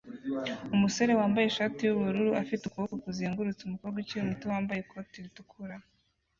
Umusore 0.75 1.11
wambaye 1.19 1.45
ishati 1.47 1.79
yubururu 1.83 2.31
afite 2.41 2.63
ukuboko 2.65 2.95
kuzengurutse 3.03 3.61
umukobwa 3.63 3.97
ukiri 4.01 4.27
muto 4.29 4.45
wambaye 4.53 4.79
ikoti 4.81 5.17
ritukura 5.25 5.75